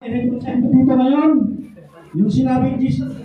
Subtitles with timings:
[0.00, 1.32] Dito ngayon.
[2.16, 3.20] Yung sinabi ni Jesus.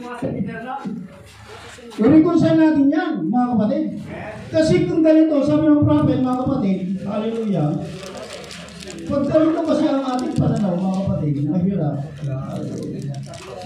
[1.96, 3.84] I-reconcile natin yan, mga kapatid.
[4.52, 7.72] Kasi kung ganito, sabi ng prophet, mga kapatid, hallelujah,
[9.08, 11.96] pag ganito kasi ang ating pananaw, mga kapatid, mahirap.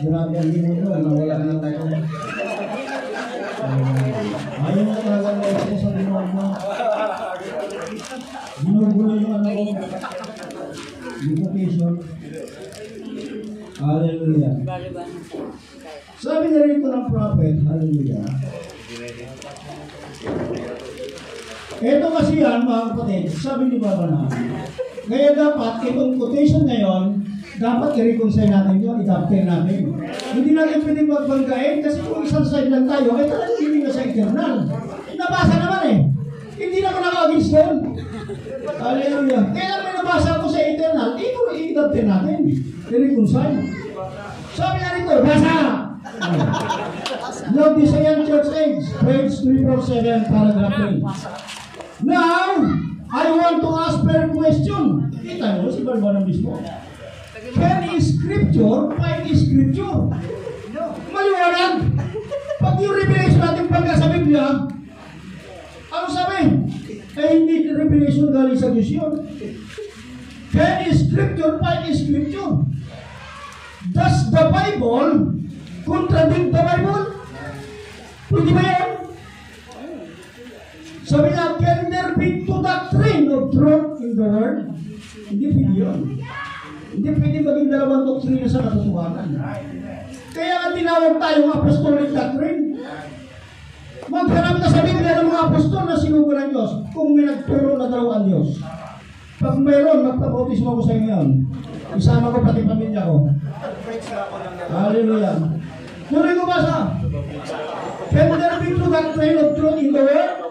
[0.05, 1.81] Grabe ang limulo, nawala na tayo.
[13.79, 14.53] Hallelujah.
[16.19, 18.27] Sabi na rito ng prophet, hallelujah.
[21.79, 24.27] Ito kasi yan, mga kapatid, sabi ni Baba na,
[25.07, 27.23] kaya dapat, itong quotation ngayon,
[27.55, 29.95] dapat i-reconcile natin yun, i-doctrine natin.
[30.35, 34.03] Hindi natin pwedeng magbanggain kasi kung isang side lang tayo, ay talagang hindi na sa
[34.03, 34.53] eternal.
[35.15, 35.99] Nabasa naman eh.
[36.59, 37.75] Hindi naman nakagis doon.
[38.75, 39.43] Hallelujah.
[39.55, 42.39] Kaya may nabasa ko sa eternal, ito i-doctrine natin.
[42.89, 43.61] I-reconcile.
[44.57, 45.57] Sabi nga rito, basa!
[47.53, 52.09] Laodicean Church Age, page 347, paragraph 3.
[52.09, 52.65] Now,
[53.13, 55.05] I want to ask per question.
[55.21, 56.57] Kita mo, si Barbara mismo.
[57.53, 59.97] Can scripture find scripture?
[61.13, 61.73] Maliwanag.
[62.57, 64.45] Pag yung revelation natin pagka sa Biblia,
[65.89, 66.41] ano sabi?
[67.17, 69.13] Eh, hindi revelation galing sa Diyos yun.
[70.49, 72.68] Can scripture find scripture?
[73.79, 75.39] Does the Bible
[75.87, 77.03] contradict the Bible?
[78.27, 78.89] Pwede ba yan?
[81.07, 84.67] Sabi nga, can there be two doctrine of truth in the world?
[85.31, 85.99] Hindi pwede yun.
[86.91, 89.29] Hindi pwede maging dalawang doktrina sa katotohanan.
[90.35, 92.61] Kaya nga tinawag tayong apostolic doctrine.
[94.09, 97.87] Maghanap ka sa Biblia ng mga apostol na sinugo ng Diyos kung may nagturo na
[97.87, 98.59] dalawang Diyos.
[99.39, 101.29] Pag mayroon, magpabautismo ko sa inyo ngayon.
[101.97, 103.15] Isama ko pati pamilya ko.
[104.69, 105.37] Hallelujah.
[106.09, 106.77] Tuloy ko basa.
[108.09, 110.49] Can there be two doctrine of truth in the world?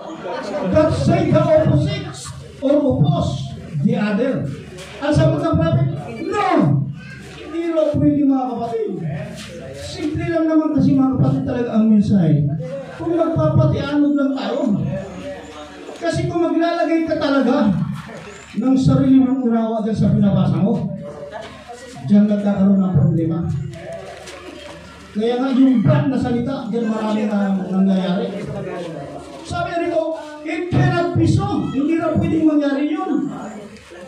[0.72, 2.06] that say the opposite
[2.60, 3.54] or oppose
[3.84, 4.44] the other.
[4.98, 5.88] Ang sagot ng prophet,
[6.27, 6.47] no!
[7.38, 8.91] Hindi raw pwede mga kapatid.
[9.78, 12.37] Simple lang naman kasi mga kapatid talaga ang mensahe.
[12.98, 14.60] Kung magpapatianod lang tayo.
[15.98, 17.71] Kasi kung maglalagay ka talaga
[18.59, 20.97] ng sarili mong unawa dyan sa pinabasa mo,
[22.06, 23.38] diyan nagkakaroon ng problema.
[25.19, 28.26] Kaya nga yung bad na salita, diyan marami na nangyayari.
[29.42, 30.03] Sabi na rito,
[30.44, 31.66] it cannot be so.
[31.75, 33.26] Hindi na pwedeng mangyari yun.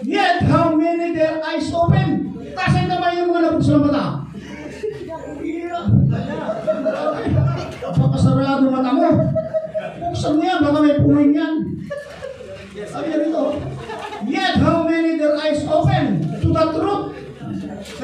[0.06, 2.31] Yet, how many their eyes open?
[2.55, 4.05] Kasi naman yung mga nabuksan ng mata.
[5.41, 5.83] Hira.
[7.81, 9.00] Napakasarado mata mo.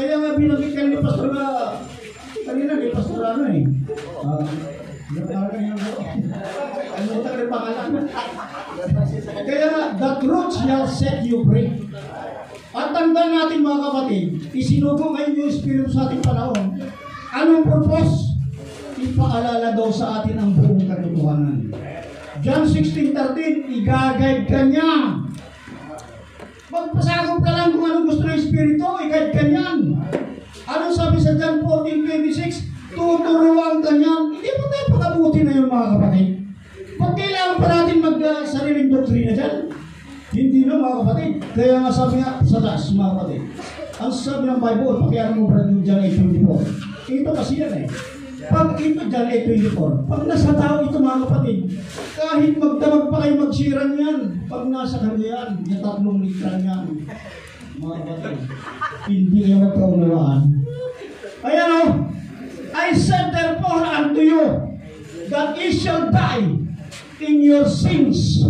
[0.07, 1.75] Kaya nga binagit kayo ni Pastor na,
[2.47, 3.67] kanina ni Pastor ano eh.
[7.51, 8.07] Pangalan?
[9.35, 11.91] Kaya the truth shall set you free.
[12.71, 16.79] At tandaan natin mga kapatid, isinugo ngayon yung Espiritu sa ating panahon.
[17.35, 18.39] Anong purpose?
[19.03, 21.75] Ipaalala daw sa atin ang buong katotohanan.
[22.47, 25.19] John 16.13, i-guide ka niya.
[26.71, 27.26] Magpasagong
[28.57, 30.01] Espiritu, i-guide ka niyan.
[30.65, 32.97] Anong sabi sa John 14.26?
[32.97, 34.33] Tuturuan ka niyan.
[34.33, 36.29] Hindi mo tayo pakabuti na yun mga kapatid.
[36.97, 39.69] Kung kailangan pa natin mag-sariling doktrina dyan,
[40.33, 41.33] hindi na mga kapatid.
[41.53, 43.43] Kaya nga sabi nga sa taas mga kapatid,
[44.01, 47.13] ang sabi ng Bible, pakialam mo brad yung John 8.24.
[47.13, 47.87] Ito kasi yan eh.
[48.49, 51.59] Pag ito John 8.24, pag nasa tao ito mga kapatid,
[52.17, 57.05] kahit magdamag pa kayo magsiran yan, pag nasa kanya yan, yung tatlong litra yan,
[57.77, 58.39] mga kapatid,
[59.07, 60.43] hindi kayo magkaunawaan.
[61.45, 61.83] Ayan o,
[62.73, 64.45] I said therefore unto you,
[65.29, 66.57] that ye shall die
[67.21, 68.43] in your sins.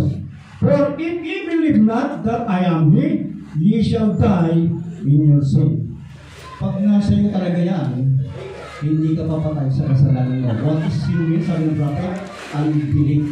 [0.57, 3.29] For if ye believe not that I am He,
[3.59, 4.71] ye shall die
[5.03, 5.99] in your sin.
[6.57, 8.17] Pag nasa iyo talaga yan,
[8.81, 10.49] hindi ka papatay sa kasalanan mo.
[10.65, 11.41] What is sin mean?
[11.45, 12.17] Sabi ng prophet,
[12.57, 13.29] unbelief.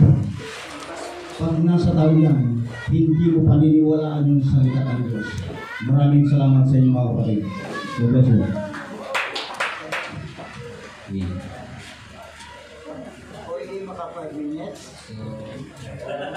[1.41, 5.29] Pag nasa tao yan, hindi mo paniniwalaan yung salita ng Diyos.
[5.83, 7.39] Maraming salamat sa inyo mga kapatid.
[7.99, 8.39] God bless you.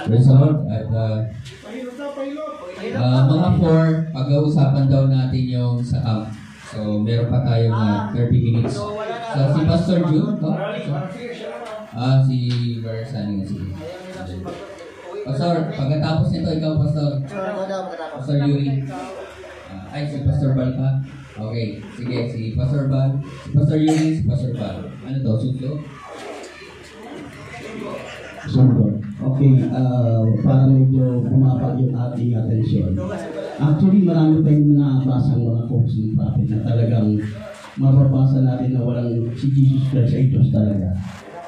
[0.08, 0.58] Praise the Lord.
[0.66, 1.18] At uh,
[2.98, 6.26] uh, mga four, pag-uusapan daw natin yung sa um,
[6.68, 8.76] So, meron pa tayong uh, 30 minutes.
[8.76, 8.92] So,
[9.56, 10.52] si Pastor June, no?
[10.52, 10.92] So,
[11.96, 12.36] ah, si
[12.84, 13.72] Versani nga sige.
[15.24, 17.24] Pastor, pagkatapos nito, ikaw, Pastor.
[18.20, 18.84] Pastor Yuri.
[19.68, 21.04] Ah, ay, si Pastor Balpa.
[21.38, 24.90] Okay, sige, si Pastor Bal, si Pastor Yuri, si Pastor Bal.
[25.06, 25.70] Ano to, suso?
[28.48, 28.98] Sundo.
[29.18, 32.94] Okay, ah para medyo bumaba yung ating atensyon.
[33.58, 37.08] Actually, marami tayong nabasa ang mga quotes ng prophet na talagang
[37.78, 40.94] mababasa natin na walang si Jesus Christ ay Diyos talaga.